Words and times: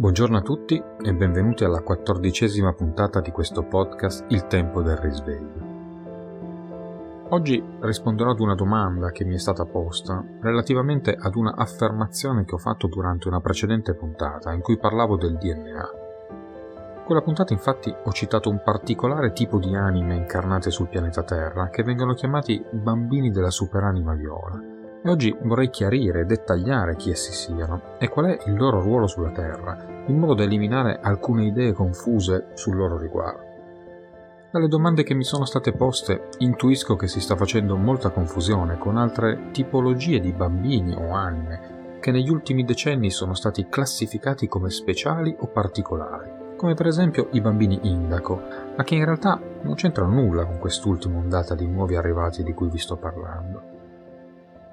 Buongiorno 0.00 0.36
a 0.36 0.42
tutti 0.42 0.80
e 1.02 1.12
benvenuti 1.12 1.64
alla 1.64 1.82
quattordicesima 1.82 2.72
puntata 2.72 3.20
di 3.20 3.32
questo 3.32 3.64
podcast 3.64 4.26
Il 4.28 4.46
tempo 4.46 4.80
del 4.80 4.96
risveglio. 4.96 5.66
Oggi 7.30 7.60
risponderò 7.80 8.30
ad 8.30 8.38
una 8.38 8.54
domanda 8.54 9.10
che 9.10 9.24
mi 9.24 9.34
è 9.34 9.38
stata 9.38 9.64
posta 9.64 10.24
relativamente 10.40 11.16
ad 11.18 11.34
una 11.34 11.56
affermazione 11.56 12.44
che 12.44 12.54
ho 12.54 12.58
fatto 12.58 12.86
durante 12.86 13.26
una 13.26 13.40
precedente 13.40 13.92
puntata 13.94 14.52
in 14.52 14.60
cui 14.60 14.78
parlavo 14.78 15.16
del 15.16 15.36
DNA. 15.36 15.88
Quella 17.04 17.22
puntata 17.22 17.52
infatti 17.52 17.92
ho 17.92 18.12
citato 18.12 18.50
un 18.50 18.62
particolare 18.62 19.32
tipo 19.32 19.58
di 19.58 19.74
anime 19.74 20.14
incarnate 20.14 20.70
sul 20.70 20.86
pianeta 20.86 21.24
Terra 21.24 21.70
che 21.70 21.82
vengono 21.82 22.14
chiamati 22.14 22.64
bambini 22.70 23.32
della 23.32 23.50
superanima 23.50 24.14
viola 24.14 24.77
e 25.02 25.08
oggi 25.10 25.36
vorrei 25.42 25.70
chiarire 25.70 26.20
e 26.20 26.24
dettagliare 26.24 26.96
chi 26.96 27.10
essi 27.10 27.32
siano 27.32 27.96
e 27.98 28.08
qual 28.08 28.26
è 28.26 28.38
il 28.46 28.56
loro 28.56 28.80
ruolo 28.80 29.06
sulla 29.06 29.30
Terra, 29.30 29.76
in 30.06 30.18
modo 30.18 30.34
da 30.34 30.42
eliminare 30.42 30.98
alcune 31.00 31.44
idee 31.44 31.72
confuse 31.72 32.48
sul 32.54 32.76
loro 32.76 32.98
riguardo. 32.98 33.46
Dalle 34.50 34.68
domande 34.68 35.02
che 35.02 35.14
mi 35.14 35.24
sono 35.24 35.44
state 35.44 35.72
poste 35.72 36.28
intuisco 36.38 36.96
che 36.96 37.06
si 37.06 37.20
sta 37.20 37.36
facendo 37.36 37.76
molta 37.76 38.10
confusione 38.10 38.78
con 38.78 38.96
altre 38.96 39.50
tipologie 39.52 40.20
di 40.20 40.32
bambini 40.32 40.94
o 40.94 41.12
anime 41.12 41.76
che 42.00 42.10
negli 42.10 42.30
ultimi 42.30 42.64
decenni 42.64 43.10
sono 43.10 43.34
stati 43.34 43.66
classificati 43.68 44.48
come 44.48 44.70
speciali 44.70 45.36
o 45.38 45.48
particolari, 45.48 46.30
come 46.56 46.74
per 46.74 46.86
esempio 46.86 47.28
i 47.32 47.40
bambini 47.40 47.80
indaco, 47.82 48.40
ma 48.76 48.84
che 48.84 48.94
in 48.94 49.04
realtà 49.04 49.40
non 49.62 49.74
c'entrano 49.74 50.14
nulla 50.14 50.46
con 50.46 50.58
quest'ultima 50.58 51.18
ondata 51.18 51.54
di 51.54 51.66
nuovi 51.66 51.96
arrivati 51.96 52.42
di 52.42 52.54
cui 52.54 52.70
vi 52.70 52.78
sto 52.78 52.96
parlando. 52.96 53.77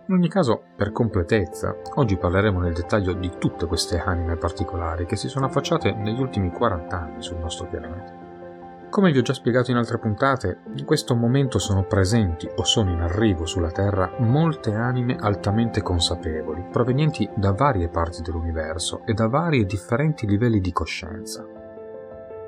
In 0.07 0.13
ogni 0.13 0.29
caso, 0.29 0.65
per 0.75 0.91
completezza, 0.91 1.75
oggi 1.95 2.15
parleremo 2.15 2.59
nel 2.59 2.73
dettaglio 2.73 3.13
di 3.13 3.31
tutte 3.39 3.65
queste 3.65 3.97
anime 3.97 4.35
particolari 4.35 5.07
che 5.07 5.15
si 5.15 5.27
sono 5.27 5.47
affacciate 5.47 5.93
negli 5.93 6.19
ultimi 6.19 6.51
40 6.51 6.95
anni 6.95 7.23
sul 7.23 7.37
nostro 7.37 7.67
pianeta. 7.67 8.23
Come 8.91 9.11
vi 9.11 9.17
ho 9.17 9.23
già 9.23 9.33
spiegato 9.33 9.71
in 9.71 9.77
altre 9.77 9.97
puntate, 9.97 10.59
in 10.75 10.85
questo 10.85 11.15
momento 11.15 11.57
sono 11.57 11.85
presenti 11.85 12.47
o 12.55 12.63
sono 12.63 12.91
in 12.91 13.01
arrivo 13.01 13.47
sulla 13.47 13.71
Terra 13.71 14.13
molte 14.19 14.75
anime 14.75 15.15
altamente 15.19 15.81
consapevoli, 15.81 16.67
provenienti 16.71 17.27
da 17.35 17.51
varie 17.51 17.89
parti 17.89 18.21
dell'universo 18.21 19.01
e 19.05 19.13
da 19.13 19.27
vari 19.27 19.61
e 19.61 19.65
differenti 19.65 20.27
livelli 20.27 20.61
di 20.61 20.71
coscienza. 20.71 21.54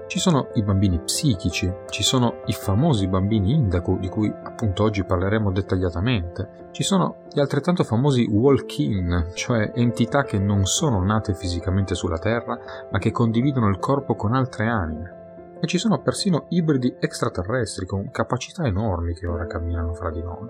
Ci 0.08 0.20
sono 0.20 0.52
i 0.54 0.64
bambini 0.64 1.00
psichici, 1.00 1.70
ci 1.90 2.02
sono 2.02 2.42
i 2.46 2.54
famosi 2.54 3.10
bambini 3.10 3.52
indaku 3.52 4.00
di 4.00 4.08
cui 4.08 4.34
appunto 4.44 4.84
oggi 4.84 5.04
parleremo 5.04 5.52
dettagliatamente, 5.52 6.70
ci 6.72 6.82
sono 6.82 7.24
gli 7.30 7.42
altrettanto 7.42 7.84
famosi 7.84 8.24
walk-in, 8.24 9.32
cioè 9.34 9.74
entità 9.76 10.24
che 10.24 10.40
non 10.40 10.66
sono 10.66 11.04
nate 11.04 11.34
fisicamente 11.34 11.94
sulla 11.94 12.20
Terra 12.20 12.58
ma 12.90 13.00
che 13.00 13.12
condividono 13.12 13.68
il 13.68 13.80
corpo 13.80 14.16
con 14.16 14.34
altre 14.34 14.68
anime, 14.68 15.58
e 15.60 15.68
ci 15.68 15.78
sono 15.78 16.02
persino 16.02 16.46
ibridi 16.50 16.96
extraterrestri 16.98 17.86
con 17.86 18.10
capacità 18.10 18.66
enormi 18.66 19.14
che 19.14 19.28
ora 19.28 19.46
camminano 19.46 19.94
fra 19.94 20.10
di 20.10 20.22
noi. 20.22 20.48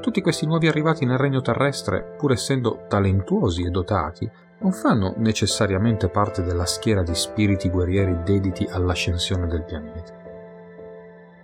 Tutti 0.00 0.20
questi 0.20 0.46
nuovi 0.46 0.68
arrivati 0.68 1.04
nel 1.04 1.18
regno 1.18 1.40
terrestre, 1.40 2.14
pur 2.16 2.30
essendo 2.30 2.84
talentuosi 2.86 3.64
e 3.64 3.70
dotati, 3.70 4.30
non 4.60 4.72
fanno 4.72 5.14
necessariamente 5.18 6.08
parte 6.08 6.42
della 6.42 6.66
schiera 6.66 7.02
di 7.02 7.14
spiriti 7.14 7.70
guerrieri 7.70 8.22
dediti 8.24 8.66
all'ascensione 8.68 9.46
del 9.46 9.64
pianeta. 9.64 10.16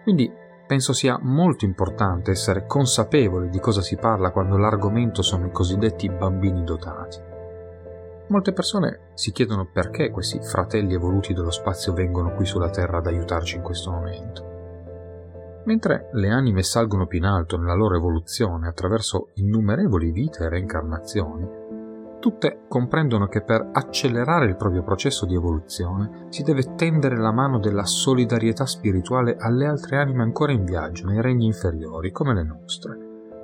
Quindi 0.02 0.30
penso 0.66 0.92
sia 0.92 1.18
molto 1.20 1.64
importante 1.64 2.32
essere 2.32 2.66
consapevoli 2.66 3.50
di 3.50 3.60
cosa 3.60 3.82
si 3.82 3.96
parla 3.96 4.30
quando 4.30 4.56
l'argomento 4.56 5.22
sono 5.22 5.46
i 5.46 5.52
cosiddetti 5.52 6.08
bambini 6.08 6.64
dotati. 6.64 7.32
Molte 8.26 8.52
persone 8.52 9.10
si 9.14 9.32
chiedono 9.32 9.68
perché 9.70 10.10
questi 10.10 10.40
fratelli 10.40 10.94
evoluti 10.94 11.34
dello 11.34 11.50
spazio 11.50 11.92
vengono 11.92 12.32
qui 12.32 12.46
sulla 12.46 12.70
Terra 12.70 12.98
ad 12.98 13.06
aiutarci 13.06 13.56
in 13.56 13.62
questo 13.62 13.90
momento. 13.90 14.52
Mentre 15.66 16.08
le 16.12 16.30
anime 16.30 16.62
salgono 16.62 17.06
più 17.06 17.18
in 17.18 17.24
alto 17.24 17.56
nella 17.56 17.74
loro 17.74 17.96
evoluzione 17.96 18.66
attraverso 18.66 19.28
innumerevoli 19.34 20.10
vite 20.10 20.44
e 20.44 20.48
reincarnazioni, 20.48 21.48
tutte 22.24 22.60
comprendono 22.68 23.26
che 23.26 23.42
per 23.42 23.68
accelerare 23.70 24.46
il 24.46 24.56
proprio 24.56 24.82
processo 24.82 25.26
di 25.26 25.34
evoluzione 25.34 26.28
si 26.30 26.42
deve 26.42 26.74
tendere 26.74 27.18
la 27.18 27.32
mano 27.32 27.58
della 27.58 27.84
solidarietà 27.84 28.64
spirituale 28.64 29.36
alle 29.38 29.66
altre 29.66 29.98
anime 29.98 30.22
ancora 30.22 30.52
in 30.52 30.64
viaggio 30.64 31.06
nei 31.06 31.20
regni 31.20 31.44
inferiori, 31.44 32.12
come 32.12 32.32
le 32.32 32.42
nostre, 32.42 32.98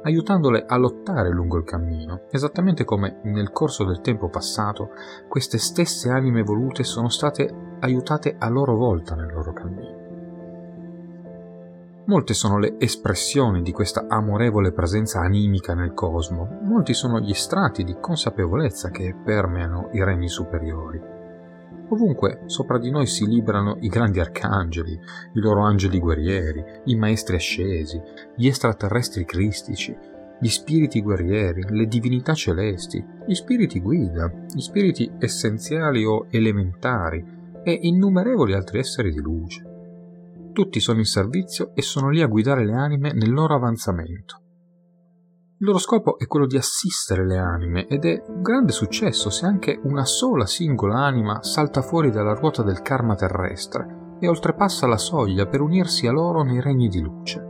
aiutandole 0.05 0.65
a 0.67 0.79
lottare 0.79 1.29
lungo 1.29 1.59
il 1.59 1.65
cammino, 1.65 2.23
esattamente 2.31 2.85
come 2.85 3.21
nel 3.25 3.51
corso 3.51 3.85
del 3.85 4.01
tempo 4.01 4.31
passato 4.31 4.93
queste 5.29 5.59
stesse 5.59 6.09
anime 6.09 6.41
evolute 6.41 6.83
sono 6.83 7.11
state 7.11 7.77
aiutate 7.81 8.37
a 8.39 8.49
loro 8.49 8.77
volta 8.77 9.15
nel 9.15 9.31
loro 9.31 9.53
cammino. 9.53 10.00
Molte 12.07 12.35
sono 12.35 12.59
le 12.59 12.75
espressioni 12.79 13.63
di 13.63 13.73
questa 13.73 14.07
amorevole 14.09 14.73
presenza 14.73 15.21
animica 15.21 15.75
nel 15.75 15.93
cosmo, 15.93 16.61
molti 16.63 16.95
sono 16.95 17.21
gli 17.21 17.35
strati 17.35 17.85
di 17.85 17.97
consapevolezza 18.01 18.91
che 18.91 19.15
permeano 19.23 19.91
i 19.93 20.03
regni 20.03 20.29
superiori. 20.29 21.01
Ovunque 21.91 22.43
sopra 22.47 22.79
di 22.79 22.91
noi 22.91 23.07
si 23.07 23.27
librano 23.27 23.77
i 23.81 23.89
grandi 23.89 24.19
arcangeli, 24.19 24.93
i 25.35 25.41
loro 25.41 25.63
angeli 25.63 25.99
guerrieri, 25.99 26.65
i 26.85 26.97
maestri 26.97 27.37
ascesi, 27.37 28.01
gli 28.35 28.47
extraterrestri 28.47 29.25
cristici, 29.25 29.97
gli 30.41 30.49
spiriti 30.49 31.03
guerrieri, 31.03 31.65
le 31.69 31.87
divinità 31.87 32.33
celesti, 32.33 33.05
gli 33.27 33.35
spiriti 33.35 33.81
guida, 33.81 34.33
gli 34.53 34.61
spiriti 34.61 35.11
essenziali 35.19 36.05
o 36.05 36.27
elementari 36.31 37.23
e 37.63 37.79
innumerevoli 37.83 38.55
altri 38.55 38.79
esseri 38.79 39.13
di 39.13 39.21
luce. 39.21 39.70
Tutti 40.61 40.79
sono 40.79 40.99
in 40.99 41.07
servizio 41.07 41.71
e 41.75 41.81
sono 41.81 42.11
lì 42.11 42.21
a 42.21 42.27
guidare 42.27 42.67
le 42.67 42.75
anime 42.75 43.15
nel 43.15 43.33
loro 43.33 43.55
avanzamento. 43.55 44.43
Il 45.59 45.67
loro 45.67 45.79
scopo 45.79 46.19
è 46.19 46.27
quello 46.27 46.45
di 46.45 46.59
assistere 46.59 47.27
le 47.27 47.39
anime 47.39 47.87
ed 47.87 48.05
è 48.05 48.23
un 48.27 48.43
grande 48.43 48.71
successo 48.71 49.31
se 49.31 49.47
anche 49.47 49.81
una 49.85 50.05
sola 50.05 50.45
singola 50.45 51.03
anima 51.03 51.43
salta 51.43 51.81
fuori 51.81 52.11
dalla 52.11 52.35
ruota 52.35 52.63
del 52.63 52.83
karma 52.83 53.15
terrestre 53.15 54.17
e 54.21 54.29
oltrepassa 54.29 54.87
la 54.87 54.99
soglia 54.99 55.47
per 55.47 55.63
unirsi 55.63 56.07
a 56.07 56.13
loro 56.13 56.43
nei 56.43 56.61
regni 56.61 56.89
di 56.89 57.01
luce. 57.01 57.43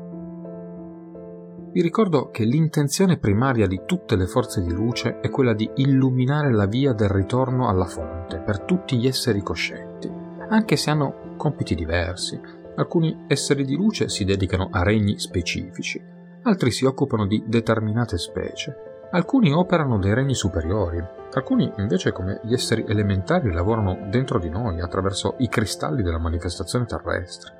Vi 1.72 1.82
ricordo 1.82 2.30
che 2.30 2.44
l'intenzione 2.44 3.18
primaria 3.18 3.66
di 3.66 3.80
tutte 3.86 4.14
le 4.14 4.28
forze 4.28 4.62
di 4.62 4.72
luce 4.72 5.18
è 5.18 5.30
quella 5.30 5.52
di 5.52 5.68
illuminare 5.74 6.52
la 6.52 6.66
via 6.66 6.92
del 6.92 7.08
ritorno 7.08 7.66
alla 7.66 7.86
fonte 7.86 8.38
per 8.38 8.60
tutti 8.60 8.96
gli 8.96 9.08
esseri 9.08 9.42
coscienti, 9.42 10.08
anche 10.48 10.76
se 10.76 10.90
hanno 10.90 11.34
compiti 11.36 11.74
diversi, 11.74 12.59
Alcuni 12.76 13.24
esseri 13.26 13.64
di 13.64 13.74
luce 13.76 14.08
si 14.08 14.24
dedicano 14.24 14.68
a 14.70 14.82
regni 14.82 15.18
specifici, 15.18 16.02
altri 16.42 16.70
si 16.70 16.84
occupano 16.84 17.26
di 17.26 17.42
determinate 17.46 18.16
specie, 18.16 18.74
alcuni 19.10 19.52
operano 19.52 19.98
dei 19.98 20.14
regni 20.14 20.34
superiori, 20.34 21.02
alcuni 21.32 21.70
invece 21.78 22.12
come 22.12 22.40
gli 22.44 22.52
esseri 22.52 22.84
elementari 22.86 23.52
lavorano 23.52 24.06
dentro 24.08 24.38
di 24.38 24.48
noi 24.48 24.80
attraverso 24.80 25.34
i 25.38 25.48
cristalli 25.48 26.02
della 26.02 26.18
manifestazione 26.18 26.86
terrestre. 26.86 27.52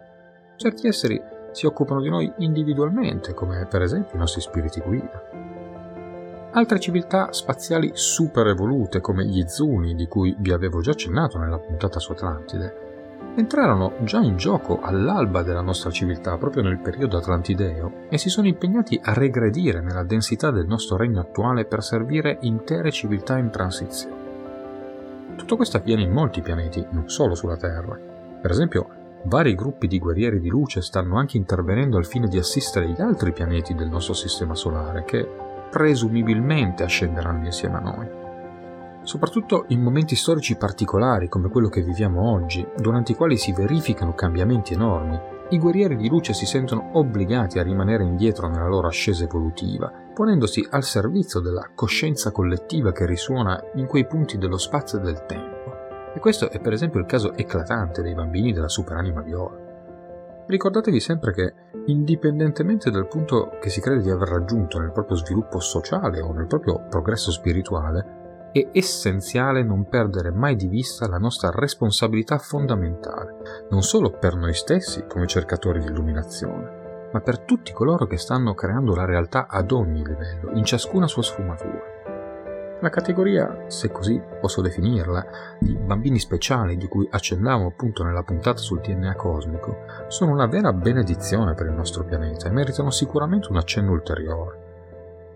Certi 0.57 0.87
esseri 0.87 1.21
si 1.53 1.67
occupano 1.67 2.01
di 2.01 2.09
noi 2.09 2.33
individualmente, 2.39 3.35
come 3.35 3.67
per 3.67 3.83
esempio 3.83 4.15
i 4.15 4.19
nostri 4.19 4.41
spiriti 4.41 4.81
guida. 4.81 5.49
Altre 6.53 6.81
civiltà 6.81 7.33
spaziali 7.33 7.91
super 7.95 8.47
evolute, 8.47 9.01
come 9.01 9.25
gli 9.25 9.45
Zuni, 9.47 9.95
di 9.95 10.07
cui 10.07 10.35
vi 10.39 10.53
avevo 10.53 10.81
già 10.81 10.93
accennato 10.93 11.39
nella 11.39 11.59
puntata 11.59 11.99
su 11.99 12.13
Atlantide, 12.13 12.90
entrarono 13.35 13.95
già 14.01 14.21
in 14.21 14.37
gioco 14.37 14.81
all'alba 14.81 15.43
della 15.43 15.61
nostra 15.61 15.91
civiltà, 15.91 16.37
proprio 16.37 16.63
nel 16.63 16.79
periodo 16.79 17.17
atlantideo, 17.17 18.07
e 18.09 18.19
si 18.19 18.29
sono 18.29 18.47
impegnati 18.47 19.01
a 19.03 19.13
regredire 19.13 19.81
nella 19.81 20.05
densità 20.05 20.51
del 20.51 20.67
nostro 20.67 20.97
regno 20.97 21.21
attuale 21.21 21.65
per 21.65 21.83
servire 21.83 22.39
intere 22.43 22.91
civiltà 22.91 23.39
in 23.39 23.51
transizione. 23.51 24.19
Tutto 25.37 25.57
questo 25.57 25.79
avviene 25.79 26.03
in 26.03 26.11
molti 26.11 26.43
pianeti, 26.43 26.85
non 26.91 27.09
solo 27.09 27.35
sulla 27.35 27.57
Terra. 27.57 27.99
Per 28.41 28.51
esempio, 28.51 28.89
vari 29.25 29.55
gruppi 29.55 29.87
di 29.87 29.99
guerrieri 29.99 30.41
di 30.41 30.49
luce 30.49 30.83
stanno 30.83 31.17
anche 31.17 31.37
intervenendo 31.37 31.97
al 31.97 32.07
fine 32.07 32.29
di 32.29 32.39
assistere 32.39 32.89
gli 32.89 33.01
altri 33.01 33.33
pianeti 33.33 33.75
del 33.75 33.89
nostro 33.89 34.15
sistema 34.15 34.55
solare, 34.55 35.05
che 35.05 35.27
presumibilmente 35.71 36.83
ascenderanno 36.83 37.45
insieme 37.47 37.77
a 37.77 37.81
noi. 37.81 38.20
Soprattutto 39.03 39.65
in 39.69 39.81
momenti 39.81 40.15
storici 40.15 40.57
particolari 40.57 41.29
come 41.29 41.49
quello 41.49 41.69
che 41.69 41.83
viviamo 41.83 42.31
oggi, 42.31 42.67
durante 42.77 43.13
i 43.13 43.15
quali 43.15 43.37
si 43.37 43.53
verificano 43.53 44.15
cambiamenti 44.15 44.75
enormi, 44.75 45.19
i 45.51 45.59
guerrieri 45.59 45.97
di 45.97 46.09
luce 46.09 46.33
si 46.33 46.47
sentono 46.47 46.91
obbligati 46.93 47.59
a 47.59 47.63
rimanere 47.63 48.05
indietro 48.05 48.49
nella 48.49 48.69
loro 48.69 48.87
ascesa 48.87 49.25
evolutiva, 49.25 49.91
ponendosi 50.15 50.65
al 50.71 50.85
servizio 50.85 51.41
della 51.41 51.71
coscienza 51.75 52.31
collettiva 52.31 52.93
che 52.93 53.07
risuona 53.07 53.61
in 53.75 53.87
quei 53.87 54.07
punti 54.07 54.39
dello 54.39 54.59
spazio 54.59 54.99
e 54.99 55.03
del 55.03 55.25
tempo. 55.27 55.59
E 56.15 56.21
questo 56.21 56.51
è 56.51 56.61
per 56.61 56.73
esempio 56.73 57.01
il 57.01 57.07
caso 57.07 57.35
eclatante 57.35 58.03
dei 58.03 58.15
bambini 58.15 58.53
della 58.53 58.69
superanima 58.69 59.23
viola. 59.23 59.69
Ricordatevi 60.47 61.01
sempre 61.01 61.33
che, 61.33 61.55
indipendentemente 61.87 62.91
dal 62.91 63.09
punto 63.09 63.57
che 63.61 63.71
si 63.71 63.81
crede 63.81 64.03
di 64.03 64.11
aver 64.11 64.29
raggiunto 64.29 64.79
nel 64.79 64.93
proprio 64.93 65.17
sviluppo 65.17 65.59
sociale 65.61 66.21
o 66.21 66.33
nel 66.33 66.47
proprio 66.47 66.85
progresso 66.89 67.31
spirituale, 67.31 68.19
è 68.53 68.69
essenziale 68.73 69.63
non 69.63 69.89
perdere 69.89 70.31
mai 70.31 70.57
di 70.57 70.67
vista 70.67 71.09
la 71.09 71.19
nostra 71.19 71.51
responsabilità 71.51 72.39
fondamentale, 72.39 73.67
non 73.71 73.83
solo 73.83 74.11
per 74.11 74.35
noi 74.35 74.55
stessi 74.55 75.05
come 75.07 75.27
cercatori 75.27 75.81
di 75.81 75.87
illuminazione, 75.87 77.09
ma 77.13 77.21
per 77.21 77.41
tutti 77.41 77.73
coloro 77.73 78.07
che 78.07 78.17
stanno 78.17 78.55
creando 78.55 78.95
la 78.95 79.05
realtà 79.05 79.47
ad 79.49 79.71
ogni 79.71 80.05
livello, 80.05 80.51
in 80.55 80.65
ciascuna 80.65 81.07
sua 81.07 81.23
sfumatura. 81.23 81.99
La 82.83 82.89
categoria, 82.89 83.67
se 83.67 83.91
così 83.91 84.19
posso 84.41 84.63
definirla, 84.63 85.27
di 85.59 85.77
bambini 85.77 86.19
speciali 86.19 86.79
di 86.79 86.89
cui 86.89 87.07
accennavo 87.11 87.67
appunto 87.67 88.03
nella 88.03 88.23
puntata 88.23 88.57
sul 88.57 88.81
DNA 88.81 89.17
cosmico, 89.17 89.85
sono 90.09 90.33
una 90.33 90.47
vera 90.47 90.73
benedizione 90.73 91.53
per 91.53 91.67
il 91.67 91.75
nostro 91.75 92.05
pianeta 92.05 92.49
e 92.49 92.53
meritano 92.53 92.91
sicuramente 92.91 93.49
un 93.51 93.59
accenno 93.59 93.93
ulteriore. 93.93 94.70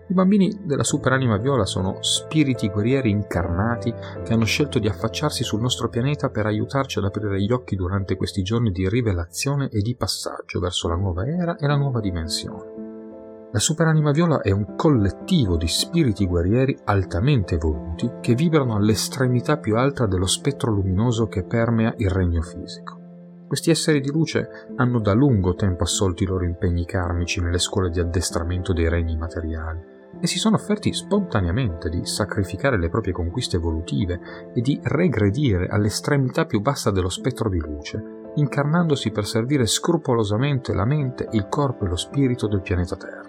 I 0.07 0.13
bambini 0.13 0.55
della 0.63 0.83
superanima 0.83 1.37
viola 1.37 1.65
sono 1.65 1.97
spiriti 2.01 2.69
guerrieri 2.69 3.09
incarnati 3.09 3.91
che 4.23 4.33
hanno 4.33 4.45
scelto 4.45 4.77
di 4.77 4.87
affacciarsi 4.87 5.43
sul 5.43 5.61
nostro 5.61 5.89
pianeta 5.89 6.29
per 6.29 6.45
aiutarci 6.45 6.99
ad 6.99 7.05
aprire 7.05 7.41
gli 7.41 7.51
occhi 7.51 7.75
durante 7.75 8.15
questi 8.15 8.43
giorni 8.43 8.69
di 8.69 8.87
rivelazione 8.87 9.67
e 9.69 9.81
di 9.81 9.95
passaggio 9.95 10.59
verso 10.59 10.87
la 10.87 10.95
nuova 10.95 11.25
era 11.25 11.55
e 11.55 11.65
la 11.65 11.75
nuova 11.75 12.01
dimensione. 12.01 13.49
La 13.51 13.57
superanima 13.57 14.11
viola 14.11 14.41
è 14.41 14.51
un 14.51 14.75
collettivo 14.75 15.57
di 15.57 15.67
spiriti 15.67 16.27
guerrieri 16.27 16.77
altamente 16.83 17.55
evoluti 17.55 18.11
che 18.21 18.35
vibrano 18.35 18.75
all'estremità 18.75 19.57
più 19.57 19.75
alta 19.75 20.05
dello 20.05 20.27
spettro 20.27 20.71
luminoso 20.71 21.27
che 21.27 21.45
permea 21.45 21.91
il 21.97 22.11
regno 22.11 22.43
fisico. 22.43 22.99
Questi 23.47 23.71
esseri 23.71 24.01
di 24.01 24.11
luce 24.11 24.67
hanno 24.75 24.99
da 24.99 25.13
lungo 25.13 25.55
tempo 25.55 25.81
assolto 25.81 26.21
i 26.21 26.27
loro 26.27 26.45
impegni 26.45 26.85
karmici 26.85 27.41
nelle 27.41 27.59
scuole 27.59 27.89
di 27.89 27.99
addestramento 27.99 28.71
dei 28.71 28.87
regni 28.87 29.17
materiali 29.17 29.93
e 30.19 30.27
si 30.27 30.39
sono 30.39 30.55
offerti 30.55 30.93
spontaneamente 30.93 31.89
di 31.89 32.05
sacrificare 32.05 32.77
le 32.77 32.89
proprie 32.89 33.13
conquiste 33.13 33.57
evolutive 33.57 34.51
e 34.53 34.61
di 34.61 34.79
regredire 34.83 35.67
all'estremità 35.67 36.45
più 36.45 36.61
bassa 36.61 36.91
dello 36.91 37.09
spettro 37.09 37.49
di 37.49 37.59
luce, 37.59 38.01
incarnandosi 38.35 39.11
per 39.11 39.25
servire 39.25 39.65
scrupolosamente 39.65 40.73
la 40.73 40.85
mente, 40.85 41.27
il 41.31 41.47
corpo 41.47 41.85
e 41.85 41.89
lo 41.89 41.95
spirito 41.95 42.47
del 42.47 42.61
pianeta 42.61 42.95
Terra. 42.95 43.23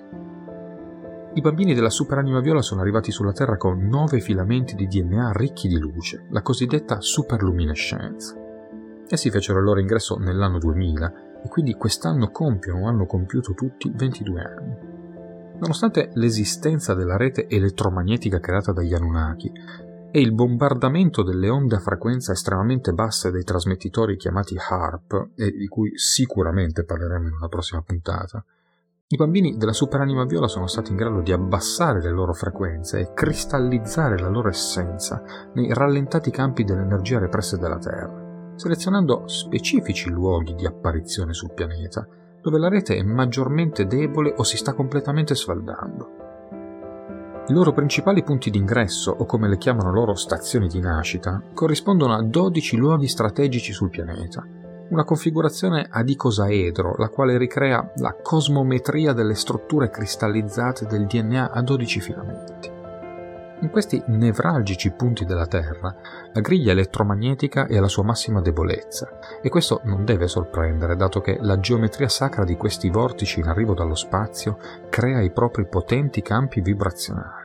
I 1.35 1.41
bambini 1.43 1.75
della 1.75 1.91
superanima 1.91 2.41
viola 2.41 2.63
sono 2.63 2.81
arrivati 2.81 3.11
sulla 3.11 3.33
Terra 3.33 3.59
con 3.59 3.87
nove 3.87 4.21
filamenti 4.21 4.75
di 4.75 4.87
DNA 4.87 5.33
ricchi 5.33 5.69
di 5.69 5.79
luce, 5.79 6.25
la 6.31 6.41
cosiddetta 6.41 7.01
superluminescenza. 7.01 8.35
Essi 9.07 9.31
fecero 9.31 9.59
il 9.59 9.65
loro 9.65 9.81
ingresso 9.81 10.17
nell'anno 10.17 10.59
2000 10.59 11.13
e 11.45 11.49
quindi 11.49 11.75
quest'anno 11.75 12.31
compiono 12.31 12.85
o 12.85 12.89
hanno 12.89 13.05
compiuto 13.05 13.53
tutti 13.53 13.93
22 13.95 14.41
anni. 14.41 14.96
Nonostante 15.59 16.11
l'esistenza 16.15 16.95
della 16.95 17.17
rete 17.17 17.49
elettromagnetica 17.49 18.41
creata 18.41 18.73
dagli 18.73 18.93
Anunnaki 18.93 19.51
e 20.11 20.21
il 20.21 20.33
bombardamento 20.33 21.23
delle 21.23 21.49
onde 21.49 21.77
a 21.77 21.81
frequenza 21.81 22.33
estremamente 22.33 22.93
basse 22.93 23.31
dei 23.31 23.43
trasmettitori 23.43 24.17
chiamati 24.17 24.57
HARP, 24.57 25.31
e 25.35 25.51
di 25.51 25.67
cui 25.67 25.93
sicuramente 25.99 26.85
parleremo 26.85 27.29
in 27.29 27.35
una 27.35 27.49
prossima 27.49 27.83
puntata, 27.83 28.45
i 29.09 29.17
bambini 29.17 29.57
della 29.57 29.73
superanima 29.73 30.25
viola 30.25 30.49
sono 30.49 30.67
stati 30.67 30.91
in 30.91 30.97
grado 30.97 31.21
di 31.21 31.33
abbassare 31.33 32.03
le 32.03 32.11
loro 32.11 32.33
frequenze 32.33 32.99
e 32.99 33.13
cristallizzare 33.15 34.19
la 34.19 34.29
loro 34.29 34.49
essenza 34.49 35.23
nei 35.55 35.73
rallentati 35.73 36.31
campi 36.31 36.65
dell'energia 36.65 37.19
represse 37.19 37.57
della 37.57 37.79
Terra, 37.79 38.53
selezionando 38.57 39.29
specifici 39.29 40.11
luoghi 40.11 40.55
di 40.55 40.67
apparizione 40.67 41.35
sul 41.35 41.53
pianeta, 41.53 42.07
dove 42.47 42.59
la 42.61 42.69
rete 42.69 42.97
è 42.97 43.03
maggiormente 43.03 43.87
debole 43.87 44.33
o 44.37 44.45
si 44.45 44.57
sta 44.57 44.73
completamente 44.73 45.35
sfaldando. 45.35 46.11
I 47.49 47.53
loro 47.53 47.73
principali 47.73 48.23
punti 48.23 48.51
d'ingresso, 48.51 49.11
o 49.11 49.27
come 49.27 49.49
le 49.49 49.59
chiamano 49.59 49.91
loro 49.91 50.15
stazioni 50.15 50.69
di 50.69 50.79
nascita, 50.79 51.43
corrispondono 51.53 52.15
a 52.15 52.23
12 52.23 52.77
luoghi 52.77 53.09
strategici 53.09 53.73
sul 53.73 53.91
pianeta, 53.91 54.47
una 54.91 55.03
configurazione 55.03 55.89
ad 55.91 56.09
icosaedro, 56.09 56.95
la 56.99 57.09
quale 57.09 57.37
ricrea 57.37 57.91
la 57.97 58.15
cosmometria 58.23 59.13
delle 59.13 59.35
strutture 59.35 59.91
cristallizzate 59.91 60.87
del 60.87 61.07
DNA 61.07 61.51
a 61.51 61.63
12 61.63 62.01
filamenti. 62.01 62.76
In 63.61 63.71
questi 63.71 64.03
nevralgici 64.09 64.91
punti 64.91 65.25
della 65.25 65.47
Terra, 65.47 65.95
la 66.31 66.41
griglia 66.41 66.73
elettromagnetica 66.73 67.67
è 67.67 67.79
alla 67.79 67.89
sua 67.89 68.03
massima 68.03 68.43
debolezza, 68.43 69.19
e 69.41 69.49
questo 69.49 69.81
non 69.85 70.05
deve 70.05 70.29
sorprendere, 70.29 70.95
dato 70.95 71.23
che 71.23 71.39
la 71.41 71.59
geometria 71.59 72.09
sacra 72.09 72.45
di 72.45 72.55
questi 72.57 72.91
vortici 72.91 73.41
in 73.41 73.47
arrivo 73.47 73.73
dallo 73.73 73.95
spazio 73.95 74.59
crea 74.91 75.21
i 75.21 75.31
propri 75.33 75.67
potenti 75.67 76.21
campi 76.21 76.61
vibrazionali. 76.61 77.45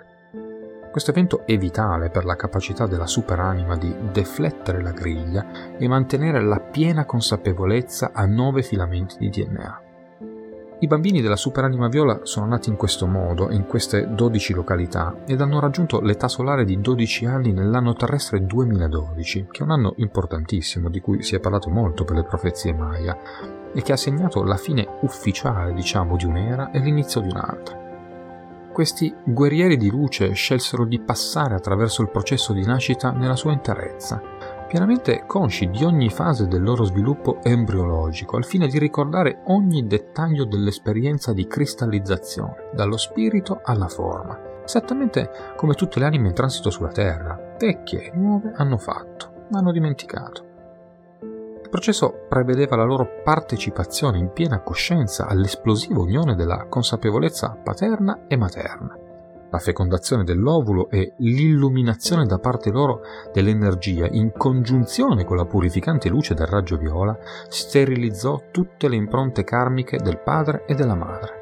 Questo 0.92 1.12
evento 1.12 1.46
è 1.46 1.58
vitale 1.58 2.10
per 2.10 2.26
la 2.26 2.36
capacità 2.36 2.86
della 2.86 3.08
superanima 3.08 3.78
di 3.78 3.96
deflettere 4.12 4.82
la 4.82 4.92
griglia 4.92 5.78
e 5.78 5.88
mantenere 5.88 6.42
la 6.44 6.60
piena 6.60 7.06
consapevolezza 7.06 8.12
a 8.14 8.26
nove 8.26 8.62
filamenti 8.62 9.16
di 9.18 9.30
DNA. 9.30 9.81
I 10.84 10.88
bambini 10.88 11.22
della 11.22 11.36
superanima 11.36 11.90
viola 11.90 12.22
sono 12.24 12.48
nati 12.48 12.70
in 12.70 12.76
questo 12.76 13.06
modo, 13.06 13.52
in 13.52 13.68
queste 13.68 14.16
12 14.16 14.54
località, 14.56 15.16
ed 15.28 15.40
hanno 15.40 15.60
raggiunto 15.60 16.02
l'età 16.02 16.28
solare 16.28 16.66
di 16.66 16.82
12 16.82 17.28
anni 17.28 17.52
nell'anno 17.52 17.94
terrestre 17.94 18.44
2012, 18.44 19.50
che 19.52 19.60
è 19.60 19.64
un 19.64 19.70
anno 19.70 19.94
importantissimo 19.98 20.90
di 20.90 21.00
cui 21.00 21.22
si 21.22 21.36
è 21.36 21.40
parlato 21.40 21.70
molto 21.70 22.04
per 22.04 22.16
le 22.16 22.24
profezie 22.24 22.74
Maya, 22.74 23.16
e 23.72 23.82
che 23.84 23.92
ha 23.92 23.96
segnato 23.96 24.42
la 24.42 24.58
fine 24.58 24.88
ufficiale, 25.02 25.76
diciamo, 25.76 26.16
di 26.16 26.26
un'era 26.26 26.72
e 26.72 26.80
l'inizio 26.80 27.22
di 27.22 27.30
un'altra. 27.30 27.78
Questi 28.74 29.14
guerrieri 29.24 29.78
di 29.78 29.92
luce 29.92 30.32
scelsero 30.32 30.86
di 30.86 31.00
passare 31.00 31.54
attraverso 31.54 32.02
il 32.02 32.10
processo 32.10 32.54
di 32.54 32.66
nascita 32.66 33.12
nella 33.12 33.36
sua 33.36 33.52
interezza, 33.52 34.20
pienamente 34.72 35.26
consci 35.28 35.70
di 35.70 35.84
ogni 35.84 36.10
fase 36.10 36.48
del 36.48 36.64
loro 36.64 36.86
sviluppo 36.86 37.44
embriologico, 37.44 38.38
al 38.38 38.46
fine 38.46 38.68
di 38.68 38.80
ricordare 38.80 39.42
ogni 39.48 39.86
dettaglio 39.86 40.46
dell'esperienza 40.46 41.34
di 41.34 41.46
cristallizzazione, 41.46 42.70
dallo 42.74 42.96
spirito 42.96 43.60
alla 43.66 43.90
forma, 43.90 44.40
esattamente 44.64 45.30
come 45.58 45.74
tutte 45.74 46.00
le 46.00 46.06
anime 46.06 46.30
in 46.30 46.34
transito 46.34 46.70
sulla 46.70 46.88
Terra, 46.88 47.38
vecchie 47.60 48.12
e 48.14 48.16
nuove, 48.16 48.54
hanno 48.56 48.78
fatto, 48.78 49.48
ma 49.50 49.60
hanno 49.60 49.74
dimenticato. 49.74 50.46
Il 51.20 51.68
processo 51.70 52.26
prevedeva 52.30 52.78
la 52.78 52.86
loro 52.86 53.22
partecipazione 53.26 54.20
in 54.20 54.32
piena 54.32 54.62
coscienza 54.62 55.28
all'esplosiva 55.28 56.00
unione 56.00 56.34
della 56.34 56.68
consapevolezza 56.70 57.58
paterna 57.62 58.22
e 58.26 58.38
materna, 58.38 58.98
la 59.52 59.60
fecondazione 59.60 60.24
dell'ovulo 60.24 60.90
e 60.90 61.14
l'illuminazione 61.18 62.26
da 62.26 62.40
parte 62.40 62.72
loro 62.72 63.02
dell'energia 63.32 64.08
in 64.10 64.32
congiunzione 64.32 65.26
con 65.26 65.36
la 65.38 65.46
purificante 65.46 66.10
luce 66.10 66.34
del 66.34 66.48
raggio 66.48 66.78
viola 66.78 67.18
sterilizzò 67.48 68.46
tutte 68.50 68.88
le 68.88 68.96
impronte 68.96 69.44
karmiche 69.44 69.98
del 69.98 70.20
padre 70.20 70.64
e 70.66 70.74
della 70.74 70.96
madre. 70.96 71.40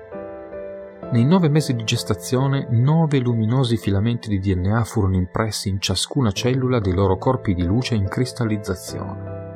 Nei 1.12 1.25
nove 1.25 1.50
mesi 1.50 1.74
di 1.74 1.84
gestazione, 1.84 2.68
nove 2.70 3.20
luminosi 3.20 3.78
filamenti 3.78 4.30
di 4.30 4.39
DNA 4.39 4.84
furono 4.84 5.16
impressi 5.16 5.70
in 5.70 5.80
ciascuna 5.80 6.32
cellula 6.32 6.80
dei 6.80 6.94
loro 6.94 7.18
corpi 7.18 7.56
di 7.56 7.63
luce 7.63 7.96
in 7.96 8.08
cristallizzazione. 8.08 9.49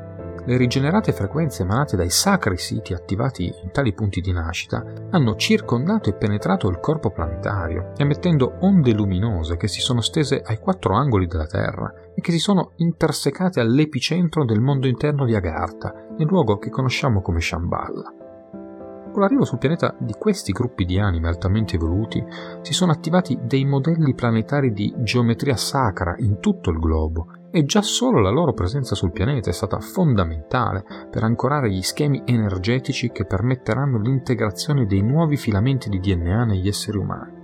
Le 0.45 0.57
rigenerate 0.57 1.13
frequenze 1.13 1.63
emanate 1.63 1.95
dai 1.95 2.09
sacri 2.09 2.57
siti 2.57 2.93
attivati 2.93 3.45
in 3.45 3.71
tali 3.71 3.93
punti 3.93 4.19
di 4.19 4.33
nascita 4.33 4.83
hanno 5.11 5.37
circondato 5.37 6.09
e 6.09 6.15
penetrato 6.15 6.67
il 6.67 6.79
corpo 6.81 7.11
planetario, 7.11 7.93
emettendo 7.95 8.57
onde 8.59 8.91
luminose 8.91 9.55
che 9.55 9.69
si 9.69 9.79
sono 9.79 10.01
stese 10.01 10.41
ai 10.45 10.59
quattro 10.59 10.95
angoli 10.95 11.27
della 11.27 11.47
Terra 11.47 11.93
e 12.13 12.19
che 12.19 12.33
si 12.33 12.39
sono 12.39 12.73
intersecate 12.75 13.61
all'epicentro 13.61 14.43
del 14.43 14.59
mondo 14.59 14.87
interno 14.87 15.23
di 15.23 15.33
Agartha, 15.33 15.93
nel 16.17 16.27
luogo 16.27 16.57
che 16.57 16.69
conosciamo 16.69 17.21
come 17.21 17.39
Shambhala. 17.39 18.13
Con 19.13 19.21
l'arrivo 19.21 19.45
sul 19.45 19.59
pianeta 19.59 19.95
di 19.97 20.13
questi 20.19 20.51
gruppi 20.51 20.83
di 20.83 20.99
anime 20.99 21.29
altamente 21.29 21.75
evoluti 21.75 22.21
si 22.61 22.73
sono 22.73 22.91
attivati 22.91 23.39
dei 23.43 23.63
modelli 23.63 24.13
planetari 24.13 24.73
di 24.73 24.93
geometria 24.97 25.55
sacra 25.55 26.15
in 26.17 26.39
tutto 26.41 26.69
il 26.69 26.79
globo 26.79 27.27
e 27.55 27.65
già 27.65 27.83
solo 27.83 28.19
la 28.19 28.31
loro 28.31 28.51
presenza 28.53 28.95
sul 28.95 29.11
pianeta 29.11 29.51
è 29.51 29.53
stata 29.53 29.79
fondamentale 29.79 30.83
per 31.11 31.23
ancorare 31.23 31.69
gli 31.69 31.83
schemi 31.83 32.23
energetici 32.25 33.11
che 33.11 33.25
permetteranno 33.25 33.99
l'integrazione 33.99 34.87
dei 34.87 35.03
nuovi 35.03 35.37
filamenti 35.37 35.87
di 35.87 35.99
DNA 35.99 36.45
negli 36.45 36.67
esseri 36.67 36.97
umani. 36.97 37.41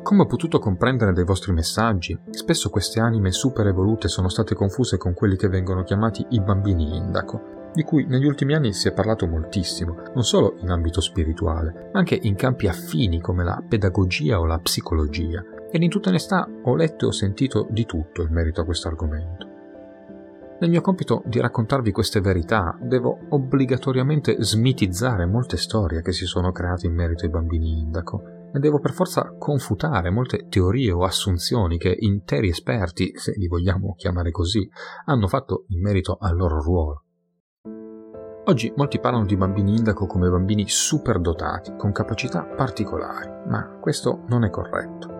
Come 0.00 0.22
ho 0.22 0.26
potuto 0.26 0.60
comprendere 0.60 1.12
dai 1.12 1.24
vostri 1.24 1.52
messaggi, 1.52 2.16
spesso 2.30 2.70
queste 2.70 3.00
anime 3.00 3.32
super 3.32 3.66
evolute 3.66 4.06
sono 4.06 4.28
state 4.28 4.54
confuse 4.54 4.96
con 4.96 5.12
quelli 5.12 5.34
che 5.34 5.48
vengono 5.48 5.82
chiamati 5.82 6.24
i 6.30 6.40
bambini 6.40 6.96
indaco, 6.96 7.70
di 7.74 7.82
cui 7.82 8.06
negli 8.06 8.26
ultimi 8.26 8.54
anni 8.54 8.72
si 8.72 8.86
è 8.86 8.92
parlato 8.92 9.26
moltissimo, 9.26 9.96
non 10.14 10.22
solo 10.22 10.54
in 10.60 10.70
ambito 10.70 11.00
spirituale, 11.00 11.90
ma 11.92 11.98
anche 11.98 12.16
in 12.22 12.36
campi 12.36 12.68
affini 12.68 13.20
come 13.20 13.42
la 13.42 13.60
pedagogia 13.68 14.38
o 14.38 14.46
la 14.46 14.58
psicologia, 14.60 15.44
ed 15.70 15.82
in 15.82 15.90
tutta 15.90 16.08
onestà 16.08 16.48
ho 16.64 16.74
letto 16.74 17.04
e 17.04 17.08
ho 17.08 17.12
sentito 17.12 17.66
di 17.70 17.84
tutto 17.84 18.22
in 18.22 18.32
merito 18.32 18.60
a 18.60 18.64
questo 18.64 18.88
argomento. 18.88 19.46
Nel 20.60 20.70
mio 20.70 20.80
compito 20.80 21.22
di 21.24 21.38
raccontarvi 21.38 21.92
queste 21.92 22.20
verità 22.20 22.76
devo 22.80 23.16
obbligatoriamente 23.28 24.36
smitizzare 24.40 25.24
molte 25.24 25.56
storie 25.56 26.02
che 26.02 26.12
si 26.12 26.26
sono 26.26 26.50
create 26.50 26.86
in 26.86 26.94
merito 26.94 27.24
ai 27.24 27.30
bambini 27.30 27.78
indaco, 27.78 28.22
e 28.52 28.58
devo 28.58 28.80
per 28.80 28.92
forza 28.92 29.34
confutare 29.38 30.10
molte 30.10 30.46
teorie 30.48 30.90
o 30.90 31.04
assunzioni 31.04 31.78
che 31.78 31.94
interi 31.96 32.48
esperti, 32.48 33.12
se 33.14 33.32
li 33.36 33.46
vogliamo 33.46 33.94
chiamare 33.96 34.30
così, 34.30 34.68
hanno 35.04 35.28
fatto 35.28 35.64
in 35.68 35.80
merito 35.80 36.16
al 36.18 36.36
loro 36.36 36.60
ruolo. 36.60 37.02
Oggi 38.46 38.72
molti 38.74 38.98
parlano 38.98 39.26
di 39.26 39.36
bambini 39.36 39.76
indaco 39.76 40.06
come 40.06 40.30
bambini 40.30 40.64
superdotati, 40.66 41.76
con 41.76 41.92
capacità 41.92 42.44
particolari, 42.44 43.28
ma 43.46 43.78
questo 43.78 44.24
non 44.28 44.44
è 44.44 44.50
corretto. 44.50 45.17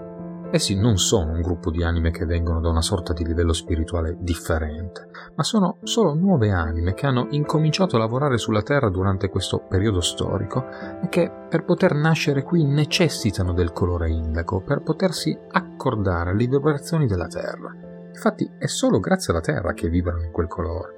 Essi 0.50 0.74
non 0.74 0.96
sono 0.96 1.32
un 1.32 1.42
gruppo 1.42 1.70
di 1.70 1.82
anime 1.82 2.10
che 2.10 2.24
vengono 2.24 2.58
da 2.60 2.70
una 2.70 2.80
sorta 2.80 3.12
di 3.12 3.22
livello 3.22 3.52
spirituale 3.52 4.16
differente, 4.18 5.08
ma 5.34 5.42
sono 5.42 5.76
solo 5.82 6.14
nuove 6.14 6.50
anime 6.50 6.94
che 6.94 7.04
hanno 7.04 7.26
incominciato 7.32 7.96
a 7.96 7.98
lavorare 7.98 8.38
sulla 8.38 8.62
Terra 8.62 8.88
durante 8.88 9.28
questo 9.28 9.58
periodo 9.68 10.00
storico 10.00 10.64
e 11.02 11.08
che 11.10 11.30
per 11.50 11.66
poter 11.66 11.94
nascere 11.94 12.44
qui 12.44 12.64
necessitano 12.64 13.52
del 13.52 13.72
colore 13.72 14.08
indaco 14.08 14.62
per 14.62 14.80
potersi 14.80 15.38
accordare 15.50 16.30
alle 16.30 16.46
vibrazioni 16.46 17.06
della 17.06 17.26
Terra. 17.26 17.70
Infatti 18.08 18.50
è 18.56 18.66
solo 18.66 19.00
grazie 19.00 19.34
alla 19.34 19.42
Terra 19.42 19.74
che 19.74 19.90
vibrano 19.90 20.22
in 20.22 20.30
quel 20.30 20.48
colore. 20.48 20.96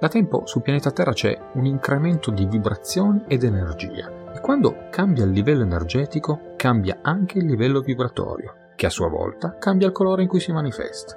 Da 0.00 0.08
tempo 0.08 0.46
sul 0.46 0.62
pianeta 0.62 0.92
Terra 0.92 1.12
c'è 1.12 1.38
un 1.52 1.66
incremento 1.66 2.30
di 2.30 2.46
vibrazioni 2.46 3.22
ed 3.28 3.44
energia 3.44 4.32
e 4.32 4.40
quando 4.40 4.88
cambia 4.90 5.24
il 5.24 5.30
livello 5.30 5.62
energetico 5.62 6.54
cambia 6.56 7.00
anche 7.02 7.36
il 7.36 7.44
livello 7.44 7.80
vibratorio 7.80 8.60
che 8.74 8.86
a 8.86 8.90
sua 8.90 9.08
volta 9.08 9.56
cambia 9.58 9.86
il 9.86 9.92
colore 9.92 10.22
in 10.22 10.28
cui 10.28 10.40
si 10.40 10.52
manifesta. 10.52 11.16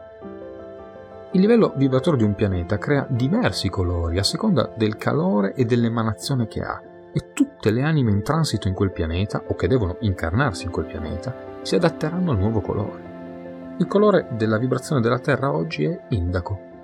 Il 1.31 1.41
livello 1.41 1.73
vibratorio 1.75 2.19
di 2.19 2.25
un 2.25 2.35
pianeta 2.35 2.77
crea 2.77 3.05
diversi 3.09 3.69
colori 3.69 4.17
a 4.19 4.23
seconda 4.23 4.71
del 4.75 4.95
calore 4.95 5.53
e 5.53 5.65
dell'emanazione 5.65 6.47
che 6.47 6.61
ha 6.61 6.81
e 7.11 7.33
tutte 7.33 7.71
le 7.71 7.81
anime 7.81 8.11
in 8.11 8.23
transito 8.23 8.67
in 8.67 8.73
quel 8.73 8.91
pianeta 8.91 9.43
o 9.47 9.55
che 9.55 9.67
devono 9.67 9.97
incarnarsi 9.99 10.65
in 10.65 10.71
quel 10.71 10.85
pianeta 10.85 11.59
si 11.61 11.75
adatteranno 11.75 12.31
al 12.31 12.37
nuovo 12.37 12.61
colore. 12.61 13.75
Il 13.77 13.87
colore 13.87 14.27
della 14.31 14.57
vibrazione 14.57 15.01
della 15.01 15.19
Terra 15.19 15.53
oggi 15.53 15.83
è 15.83 15.99
indaco, 16.09 16.74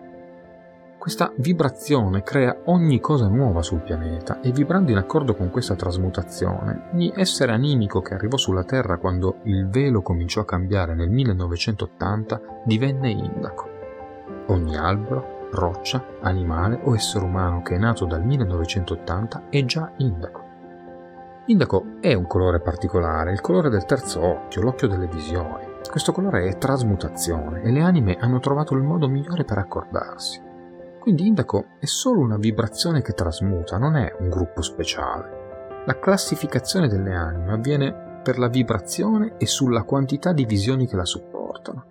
questa 1.02 1.34
vibrazione 1.38 2.22
crea 2.22 2.56
ogni 2.66 3.00
cosa 3.00 3.28
nuova 3.28 3.64
sul 3.64 3.82
pianeta 3.82 4.40
e 4.40 4.52
vibrando 4.52 4.92
in 4.92 4.98
accordo 4.98 5.34
con 5.34 5.50
questa 5.50 5.74
trasmutazione, 5.74 6.90
ogni 6.94 7.12
essere 7.16 7.54
animico 7.54 8.02
che 8.02 8.14
arrivò 8.14 8.38
sulla 8.38 8.64
Terra 8.64 9.00
quando 9.00 9.38
il 9.46 9.68
velo 9.68 10.04
cominciò 10.04 10.42
a 10.42 10.46
cambiare 10.46 10.94
nel 10.94 11.10
1980 11.10 12.42
divenne 12.66 13.10
indaco. 13.10 13.68
Ogni 14.50 14.78
albero, 14.78 15.48
roccia, 15.50 16.06
animale 16.22 16.80
o 16.84 16.94
essere 16.94 17.26
umano 17.26 17.64
che 17.64 17.74
è 17.74 17.80
nato 17.80 18.06
dal 18.06 18.24
1980 18.24 19.50
è 19.50 19.66
già 19.66 19.92
indaco. 19.98 20.50
Indaco 21.48 21.96
è 22.00 22.14
un 22.14 22.28
colore 22.28 22.60
particolare, 22.60 23.32
il 23.32 23.42
colore 23.42 23.70
del 23.70 23.86
terzo 23.86 24.24
occhio, 24.24 24.62
l'occhio 24.62 24.88
delle 24.88 25.08
visioni. 25.08 25.66
Questo 25.90 26.12
colore 26.12 26.48
è 26.48 26.60
trasmutazione 26.60 27.64
e 27.64 27.72
le 27.72 27.82
anime 27.82 28.18
hanno 28.20 28.40
trovato 28.40 28.76
il 28.76 28.84
modo 28.84 29.08
migliore 29.08 29.44
per 29.46 29.58
accordarsi. 29.58 30.50
Quindi 31.02 31.26
Indaco 31.26 31.66
è 31.80 31.88
solo 31.88 32.20
una 32.20 32.38
vibrazione 32.38 33.02
che 33.02 33.14
trasmuta, 33.14 33.80
non 33.80 33.96
è 33.96 34.16
un 34.20 34.30
gruppo 34.30 34.62
speciale. 34.62 35.82
La 35.88 35.98
classificazione 35.98 36.88
delle 36.88 37.16
anime 37.16 37.54
avviene 37.54 38.20
per 38.22 38.38
la 38.38 38.48
vibrazione 38.48 39.34
e 39.40 39.48
sulla 39.48 39.82
quantità 39.82 40.32
di 40.32 40.46
visioni 40.46 40.86
che 40.86 40.96
la 40.96 41.06
supportano. 41.06 41.86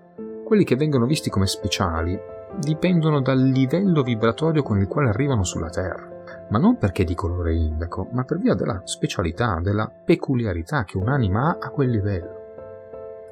Quelli 0.44 0.62
che 0.62 0.76
vengono 0.76 1.06
visti 1.06 1.28
come 1.28 1.48
speciali 1.48 2.16
dipendono 2.56 3.20
dal 3.20 3.40
livello 3.40 4.04
vibratorio 4.04 4.62
con 4.62 4.78
il 4.78 4.86
quale 4.86 5.08
arrivano 5.08 5.42
sulla 5.42 5.70
Terra, 5.70 6.46
ma 6.50 6.58
non 6.58 6.78
perché 6.78 7.02
di 7.02 7.16
colore 7.16 7.52
indaco, 7.52 8.06
ma 8.12 8.22
per 8.22 8.38
via 8.38 8.54
della 8.54 8.82
specialità, 8.84 9.58
della 9.60 9.90
peculiarità 9.90 10.84
che 10.84 10.98
un'anima 10.98 11.48
ha 11.48 11.58
a 11.60 11.70
quel 11.70 11.90
livello. 11.90 12.39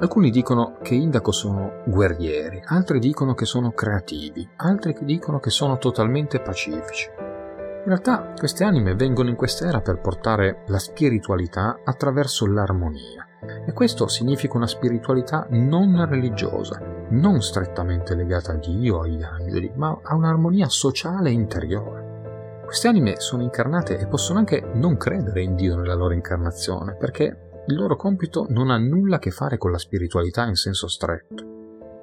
Alcuni 0.00 0.30
dicono 0.30 0.78
che 0.80 0.94
Indaco 0.94 1.32
sono 1.32 1.82
guerrieri, 1.84 2.62
altri 2.66 3.00
dicono 3.00 3.34
che 3.34 3.44
sono 3.44 3.72
creativi, 3.72 4.48
altri 4.54 4.96
dicono 5.00 5.40
che 5.40 5.50
sono 5.50 5.76
totalmente 5.76 6.40
pacifici. 6.40 7.10
In 7.18 7.84
realtà 7.84 8.32
queste 8.36 8.62
anime 8.62 8.94
vengono 8.94 9.28
in 9.28 9.34
quest'era 9.34 9.80
per 9.80 9.98
portare 9.98 10.62
la 10.66 10.78
spiritualità 10.78 11.80
attraverso 11.82 12.46
l'armonia. 12.46 13.26
E 13.66 13.72
questo 13.72 14.06
significa 14.06 14.56
una 14.56 14.68
spiritualità 14.68 15.48
non 15.50 16.06
religiosa, 16.08 16.80
non 17.08 17.42
strettamente 17.42 18.14
legata 18.14 18.52
a 18.52 18.56
Dio 18.56 18.98
o 18.98 19.00
agli 19.00 19.22
angeli, 19.24 19.72
ma 19.74 19.98
a 20.00 20.14
un'armonia 20.14 20.68
sociale 20.68 21.30
interiore. 21.30 22.60
Queste 22.64 22.86
anime 22.86 23.18
sono 23.18 23.42
incarnate 23.42 23.98
e 23.98 24.06
possono 24.06 24.38
anche 24.38 24.62
non 24.74 24.96
credere 24.96 25.42
in 25.42 25.56
Dio 25.56 25.74
nella 25.74 25.94
loro 25.94 26.14
incarnazione, 26.14 26.94
perché 26.94 27.47
il 27.68 27.76
loro 27.76 27.96
compito 27.96 28.46
non 28.48 28.70
ha 28.70 28.78
nulla 28.78 29.16
a 29.16 29.18
che 29.18 29.30
fare 29.30 29.58
con 29.58 29.70
la 29.70 29.78
spiritualità 29.78 30.46
in 30.46 30.54
senso 30.54 30.88
stretto. 30.88 31.56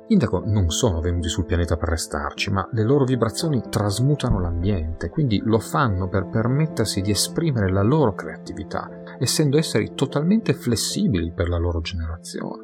Indaco 0.10 0.44
non 0.46 0.70
sono 0.70 1.00
venuti 1.02 1.28
sul 1.28 1.46
pianeta 1.46 1.76
per 1.76 1.90
restarci, 1.90 2.52
ma 2.52 2.70
le 2.74 2.84
loro 2.84 3.04
vibrazioni 3.04 3.64
trasmutano 3.68 4.40
l'ambiente, 4.40 5.10
quindi 5.10 5.42
lo 5.44 5.58
fanno 5.58 6.08
per 6.08 6.28
permettersi 6.28 7.02
di 7.02 7.10
esprimere 7.10 7.72
la 7.72 7.82
loro 7.82 8.14
creatività, 8.14 8.88
essendo 9.18 9.58
esseri 9.58 9.96
totalmente 9.96 10.54
flessibili 10.54 11.32
per 11.32 11.50
la 11.50 11.58
loro 11.58 11.82
generazione. 11.82 12.64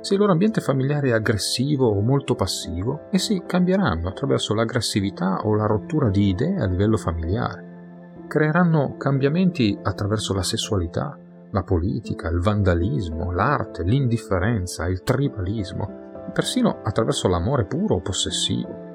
Se 0.00 0.14
il 0.14 0.20
loro 0.20 0.32
ambiente 0.32 0.62
familiare 0.62 1.08
è 1.08 1.12
aggressivo 1.12 1.88
o 1.88 2.00
molto 2.00 2.34
passivo, 2.34 3.08
essi 3.10 3.42
cambieranno 3.44 4.08
attraverso 4.08 4.54
l'aggressività 4.54 5.40
o 5.44 5.54
la 5.54 5.66
rottura 5.66 6.08
di 6.08 6.28
idee 6.28 6.56
a 6.56 6.66
livello 6.66 6.96
familiare. 6.96 8.24
Creeranno 8.26 8.96
cambiamenti 8.96 9.78
attraverso 9.82 10.32
la 10.32 10.42
sessualità, 10.42 11.18
la 11.50 11.62
politica, 11.62 12.28
il 12.28 12.40
vandalismo, 12.40 13.32
l'arte, 13.32 13.82
l'indifferenza, 13.82 14.86
il 14.86 15.02
tribalismo, 15.02 16.30
persino 16.32 16.80
attraverso 16.82 17.28
l'amore 17.28 17.64
puro 17.64 17.96
o 17.96 18.00
possessivo. 18.00 18.86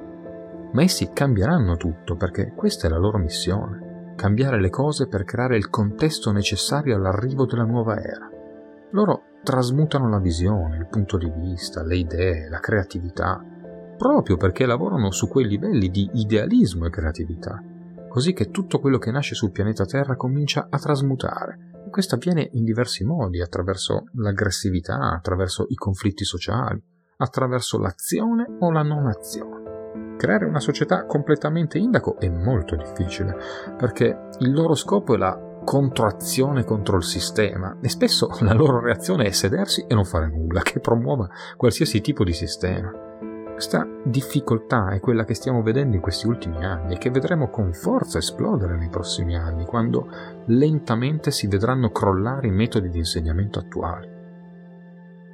Ma 0.72 0.84
essi 0.84 1.10
cambieranno 1.12 1.78
tutto 1.78 2.16
perché 2.16 2.54
questa 2.56 2.88
è 2.88 2.90
la 2.90 2.98
loro 2.98 3.18
missione, 3.18 4.14
cambiare 4.16 4.60
le 4.60 4.70
cose 4.70 5.08
per 5.08 5.24
creare 5.24 5.58
il 5.58 5.70
contesto 5.70 6.32
necessario 6.32 6.96
all'arrivo 6.96 7.46
della 7.46 7.66
nuova 7.66 8.00
era. 8.00 8.30
Loro 8.92 9.24
trasmutano 9.44 10.08
la 10.10 10.20
visione, 10.20 10.78
il 10.78 10.88
punto 10.88 11.18
di 11.18 11.32
vista, 11.36 11.84
le 11.84 11.98
idee, 11.98 12.50
la 12.50 12.60
creatività, 12.60 13.44
proprio 13.98 14.38
perché 14.38 14.66
lavorano 14.66 15.12
su 15.12 15.28
quei 15.28 15.48
livelli 15.48 15.90
di 15.90 16.10
idealismo 16.14 16.86
e 16.86 16.90
creatività, 16.92 17.62
così 18.08 18.34
che 18.34 18.52
tutto 18.52 18.80
quello 18.80 19.00
che 19.00 19.12
nasce 19.12 19.34
sul 19.34 19.52
pianeta 19.52 19.86
Terra 19.86 20.16
comincia 20.16 20.68
a 20.70 20.78
trasmutare 20.78 21.72
questo 21.94 22.16
avviene 22.16 22.50
in 22.54 22.64
diversi 22.64 23.04
modi, 23.04 23.40
attraverso 23.40 24.06
l'aggressività, 24.16 25.14
attraverso 25.14 25.68
i 25.70 25.76
conflitti 25.76 26.26
sociali, 26.26 26.84
attraverso 27.18 27.78
l'azione 27.78 28.48
o 28.60 28.72
la 28.72 28.82
non 28.82 29.06
azione. 29.06 30.16
Creare 30.18 30.46
una 30.46 30.60
società 30.60 31.06
completamente 31.06 31.78
indaco 31.78 32.18
è 32.18 32.28
molto 32.30 32.76
difficile, 32.76 33.38
perché 33.78 34.30
il 34.40 34.52
loro 34.52 34.74
scopo 34.74 35.14
è 35.14 35.18
la 35.18 35.40
controazione 35.64 36.64
contro 36.64 36.98
il 36.98 37.04
sistema 37.04 37.78
e 37.80 37.90
spesso 37.90 38.28
la 38.42 38.54
loro 38.54 38.80
reazione 38.80 39.26
è 39.26 39.32
sedersi 39.32 39.86
e 39.88 39.94
non 39.94 40.04
fare 40.04 40.28
nulla, 40.28 40.64
che 40.64 40.80
promuova 40.80 41.30
qualsiasi 41.56 42.02
tipo 42.02 42.24
di 42.24 42.34
sistema. 42.34 43.13
Questa 43.54 43.88
difficoltà 44.04 44.90
è 44.90 45.00
quella 45.00 45.26
che 45.26 45.36
stiamo 45.36 45.62
vedendo 45.62 45.96
in 45.96 46.02
questi 46.02 46.26
ultimi 46.26 46.66
anni 46.66 46.96
e 46.96 46.98
che 46.98 47.12
vedremo 47.12 47.50
con 47.50 47.72
forza 47.72 48.18
esplodere 48.18 48.76
nei 48.76 48.90
prossimi 48.90 49.38
anni, 49.38 49.66
quando 49.66 50.08
lentamente 50.48 51.30
si 51.30 51.48
vedranno 51.48 51.92
crollare 51.92 52.48
i 52.48 52.52
metodi 52.52 52.90
di 52.90 52.98
insegnamento 52.98 53.60
attuali. 53.60 54.10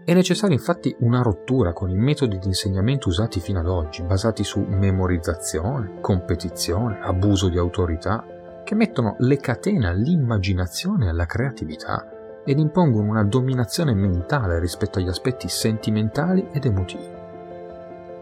È 0.04 0.14
necessaria 0.14 0.56
infatti 0.56 0.94
una 1.00 1.22
rottura 1.22 1.72
con 1.72 1.90
i 1.90 1.96
metodi 1.96 2.40
di 2.40 2.48
insegnamento 2.48 3.08
usati 3.08 3.40
fino 3.40 3.60
ad 3.60 3.68
oggi, 3.68 4.04
basati 4.04 4.44
su 4.44 4.60
memorizzazione, 4.60 6.00
competizione, 6.02 7.00
abuso 7.00 7.48
di 7.48 7.58
autorità, 7.58 8.26
che 8.66 8.76
mettono 8.76 9.16
le 9.20 9.38
catene 9.38 9.88
all'immaginazione 9.88 11.06
e 11.06 11.10
alla 11.10 11.26
creatività 11.26 12.42
ed 12.44 12.60
impongono 12.60 13.10
una 13.10 13.24
dominazione 13.24 13.94
mentale 13.94 14.60
rispetto 14.60 15.00
agli 15.00 15.08
aspetti 15.08 15.48
sentimentali 15.48 16.50
ed 16.52 16.66
emotivi. 16.66 17.18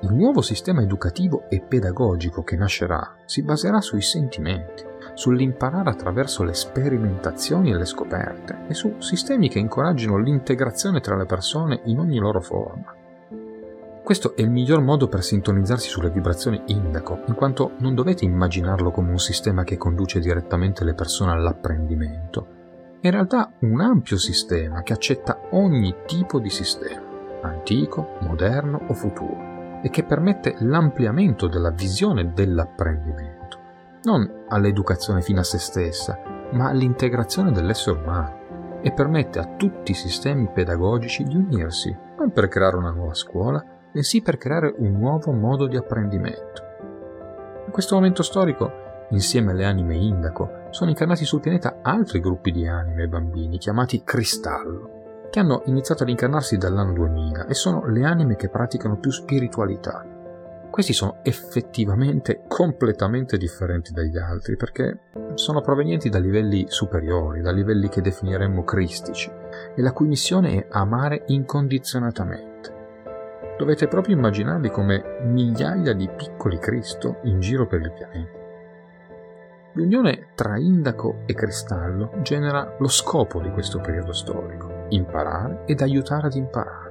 Il 0.01 0.13
nuovo 0.13 0.44
sistema 0.44 0.84
educativo 0.84 1.46
e 1.50 1.60
pedagogico 1.60 2.44
che 2.44 2.56
nascerà 2.56 3.16
si 3.25 3.42
baserà 3.42 3.82
sui 3.82 4.04
sentimenti, 4.04 4.86
sull'imparare 5.16 5.89
attraverso 5.89 6.44
le 6.44 6.54
sperimentazioni 6.54 7.72
e 7.72 7.75
le 7.75 7.86
scoperte 7.86 8.66
e 8.68 8.75
su 8.75 8.98
sistemi 9.00 9.50
che 9.50 9.58
incoraggino 9.58 10.20
l'integrazione 10.20 11.00
tra 11.00 11.18
le 11.18 11.25
persone 11.25 11.82
in 11.86 11.98
ogni 11.98 12.20
loro 12.20 12.42
forma. 12.42 12.94
Questo 14.04 14.36
è 14.36 14.42
il 14.42 14.51
miglior 14.51 14.82
modo 14.82 15.08
per 15.08 15.24
sintonizzarsi 15.24 15.89
sulle 15.89 16.12
vibrazioni 16.12 16.62
indaco, 16.68 17.24
in 17.25 17.34
quanto 17.34 17.72
non 17.80 17.96
dovete 17.96 18.24
immaginarlo 18.24 18.92
come 18.92 19.10
un 19.10 19.20
sistema 19.20 19.63
che 19.63 19.77
conduce 19.77 20.20
direttamente 20.20 20.84
le 20.84 20.94
persone 20.94 21.32
all'apprendimento. 21.32 22.48
È 23.01 23.08
in 23.08 23.12
realtà 23.12 23.51
un 23.62 23.82
ampio 23.82 24.18
sistema 24.18 24.84
che 24.84 24.94
accetta 24.94 25.39
ogni 25.51 25.94
tipo 26.06 26.39
di 26.39 26.51
sistema, 26.51 27.01
antico, 27.42 28.18
moderno 28.22 28.80
o 28.88 28.94
futuro 28.94 29.56
e 29.81 29.89
che 29.89 30.03
permette 30.03 30.55
l'ampliamento 30.60 31.48
della 31.48 31.72
visione 31.72 32.34
dell'apprendimento, 32.34 33.60
non 34.03 34.46
all'educazione 34.48 35.22
fino 35.22 35.39
a 35.39 35.43
se 35.43 35.60
stessa, 35.60 36.19
ma 36.51 36.69
all'integrazione 36.69 37.51
dell'essere 37.51 38.00
umano. 38.00 38.36
e 38.79 38.91
permette 38.91 39.39
a 39.39 39.55
tutti 39.57 39.91
i 39.91 39.96
sistemi 39.96 40.48
pedagogici 40.53 41.24
di 41.24 41.36
unirsi, 41.36 41.93
non 42.17 42.31
per 42.31 42.48
creare 42.48 42.77
una 42.77 42.91
nuova 42.91 43.15
scuola, 43.15 43.62
bensì 43.91 44.22
per 44.22 44.38
creare 44.38 44.74
un 44.77 44.91
nuovo 44.93 45.31
modo 45.31 45.65
di 45.65 45.75
apprendimento. 45.75 46.62
In 47.65 47.72
questo 47.72 47.96
momento 47.96 48.22
storico, 48.22 48.72
insieme 49.10 49.51
alle 49.51 49.65
anime 49.65 49.96
indaco, 49.96 50.67
sono 50.69 50.91
incarnati 50.91 51.25
sul 51.25 51.39
pianeta 51.39 51.79
altri 51.81 52.19
gruppi 52.19 52.51
di 52.51 52.67
anime 52.67 53.03
e 53.03 53.07
bambini 53.07 53.57
chiamati 53.57 54.03
cristallo, 54.03 54.97
che 55.38 55.44
hanno 55.44 55.62
iniziato 55.65 56.01
ad 56.01 56.10
incarnarsi 56.10 56.58
dall'anno 56.58 56.94
2000 56.94 57.46
e 57.46 57.53
sono 57.53 57.86
le 57.86 58.03
anime 58.03 58.36
che 58.36 58.50
praticano 58.50 58.98
più 58.98 59.12
spiritualità. 59.12 60.03
Questi 60.67 60.94
sono 60.94 61.20
effettivamente 61.22 62.46
completamente 62.48 63.38
differenti 63.38 63.94
dagli 63.94 64.17
altri 64.17 64.56
perché 64.56 65.01
sono 65.36 65.62
provenienti 65.62 66.10
da 66.10 66.17
livelli 66.17 66.65
superiori, 66.70 67.41
da 67.41 67.51
livelli 67.51 67.88
che 67.88 68.01
definiremmo 68.01 68.63
cristici, 68.63 69.32
e 69.75 69.79
la 69.79 69.94
cui 69.94 70.08
missione 70.08 70.56
è 70.56 70.67
amare 70.72 71.25
incondizionatamente. 71.27 72.75
Dovete 73.60 73.88
proprio 73.88 74.15
immaginarli 74.15 74.72
come 74.72 75.20
migliaia 75.22 75.94
di 75.94 76.10
piccoli 76.10 76.58
Cristo 76.58 77.20
in 77.25 77.39
giro 77.39 77.67
per 77.67 77.82
il 77.82 77.91
pianeta. 77.91 78.38
L'unione 79.74 80.29
tra 80.34 80.58
indaco 80.58 81.20
e 81.27 81.36
cristallo 81.36 82.10
genera 82.24 82.75
lo 82.79 82.88
scopo 82.88 83.39
di 83.39 83.51
questo 83.51 83.79
periodo 83.79 84.12
storico, 84.12 84.66
imparare 84.89 85.63
ed 85.65 85.82
aiutare 85.82 86.27
ad 86.27 86.36
imparare. 86.36 86.88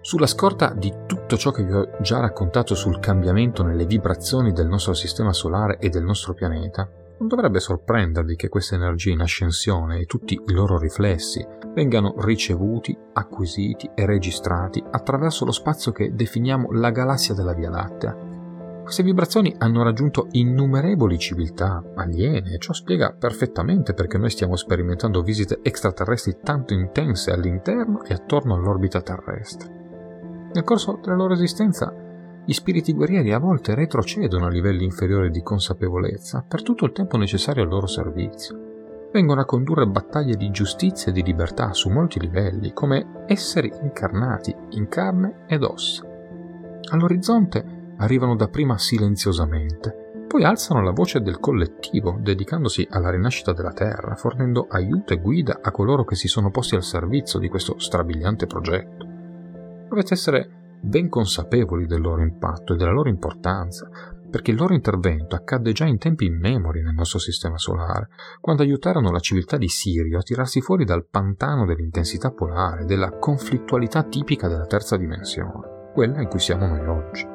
Sulla 0.00 0.26
scorta 0.26 0.72
di 0.74 0.92
tutto 1.06 1.36
ciò 1.36 1.52
che 1.52 1.62
vi 1.62 1.72
ho 1.72 1.96
già 2.00 2.18
raccontato 2.18 2.74
sul 2.74 2.98
cambiamento 2.98 3.62
nelle 3.62 3.86
vibrazioni 3.86 4.52
del 4.52 4.66
nostro 4.66 4.94
sistema 4.94 5.32
solare 5.32 5.78
e 5.78 5.90
del 5.90 6.02
nostro 6.02 6.34
pianeta, 6.34 6.88
non 7.18 7.28
dovrebbe 7.28 7.60
sorprendervi 7.60 8.34
che 8.34 8.48
queste 8.48 8.74
energie 8.74 9.12
in 9.12 9.20
ascensione 9.20 10.00
e 10.00 10.06
tutti 10.06 10.34
i 10.34 10.52
loro 10.52 10.76
riflessi 10.76 11.46
vengano 11.72 12.14
ricevuti, 12.18 12.98
acquisiti 13.12 13.88
e 13.94 14.04
registrati 14.04 14.82
attraverso 14.90 15.44
lo 15.44 15.52
spazio 15.52 15.92
che 15.92 16.14
definiamo 16.14 16.72
la 16.72 16.90
galassia 16.90 17.34
della 17.34 17.54
Via 17.54 17.70
Lattea. 17.70 18.31
Queste 18.82 19.04
vibrazioni 19.04 19.54
hanno 19.58 19.82
raggiunto 19.84 20.26
innumerevoli 20.32 21.16
civiltà 21.16 21.82
aliene 21.94 22.54
e 22.54 22.58
ciò 22.58 22.72
spiega 22.72 23.14
perfettamente 23.16 23.94
perché 23.94 24.18
noi 24.18 24.30
stiamo 24.30 24.56
sperimentando 24.56 25.22
visite 25.22 25.60
extraterrestri 25.62 26.38
tanto 26.42 26.74
intense 26.74 27.30
all'interno 27.30 28.02
e 28.02 28.12
attorno 28.12 28.54
all'orbita 28.54 29.00
terrestre. 29.00 30.50
Nel 30.52 30.64
corso 30.64 30.98
della 31.00 31.16
loro 31.16 31.32
esistenza 31.32 31.94
gli 32.44 32.52
spiriti 32.52 32.92
guerrieri 32.92 33.32
a 33.32 33.38
volte 33.38 33.76
retrocedono 33.76 34.46
a 34.46 34.50
livelli 34.50 34.82
inferiori 34.82 35.30
di 35.30 35.42
consapevolezza 35.42 36.44
per 36.46 36.62
tutto 36.62 36.84
il 36.84 36.92
tempo 36.92 37.16
necessario 37.16 37.62
al 37.62 37.68
loro 37.68 37.86
servizio. 37.86 38.70
Vengono 39.12 39.42
a 39.42 39.44
condurre 39.44 39.86
battaglie 39.86 40.36
di 40.36 40.50
giustizia 40.50 41.12
e 41.12 41.14
di 41.14 41.22
libertà 41.22 41.72
su 41.72 41.88
molti 41.88 42.18
livelli, 42.18 42.72
come 42.72 43.24
esseri 43.26 43.72
incarnati 43.82 44.54
in 44.70 44.88
carne 44.88 45.44
ed 45.46 45.62
ossa. 45.62 46.04
All'orizzonte 46.90 47.81
arrivano 47.98 48.36
dapprima 48.36 48.78
silenziosamente, 48.78 50.24
poi 50.32 50.44
alzano 50.44 50.82
la 50.82 50.92
voce 50.92 51.20
del 51.20 51.38
collettivo, 51.38 52.16
dedicandosi 52.18 52.86
alla 52.90 53.10
rinascita 53.10 53.52
della 53.52 53.72
Terra, 53.72 54.14
fornendo 54.14 54.66
aiuto 54.66 55.12
e 55.12 55.20
guida 55.20 55.58
a 55.60 55.70
coloro 55.70 56.04
che 56.04 56.14
si 56.14 56.26
sono 56.26 56.50
posti 56.50 56.74
al 56.74 56.82
servizio 56.82 57.38
di 57.38 57.48
questo 57.48 57.78
strabiliante 57.78 58.46
progetto. 58.46 59.06
Dovete 59.88 60.14
essere 60.14 60.78
ben 60.80 61.10
consapevoli 61.10 61.84
del 61.84 62.00
loro 62.00 62.22
impatto 62.22 62.72
e 62.72 62.76
della 62.76 62.92
loro 62.92 63.10
importanza, 63.10 63.88
perché 64.30 64.52
il 64.52 64.56
loro 64.56 64.72
intervento 64.72 65.36
accadde 65.36 65.72
già 65.72 65.84
in 65.84 65.98
tempi 65.98 66.24
immemori 66.24 66.80
nel 66.80 66.94
nostro 66.94 67.18
sistema 67.18 67.58
solare, 67.58 68.08
quando 68.40 68.62
aiutarono 68.62 69.10
la 69.10 69.20
civiltà 69.20 69.58
di 69.58 69.68
Sirio 69.68 70.18
a 70.18 70.22
tirarsi 70.22 70.62
fuori 70.62 70.86
dal 70.86 71.06
pantano 71.06 71.66
dell'intensità 71.66 72.30
polare, 72.30 72.86
della 72.86 73.18
conflittualità 73.18 74.02
tipica 74.04 74.48
della 74.48 74.64
terza 74.64 74.96
dimensione, 74.96 75.90
quella 75.92 76.22
in 76.22 76.28
cui 76.28 76.40
siamo 76.40 76.66
noi 76.66 76.86
oggi. 76.86 77.31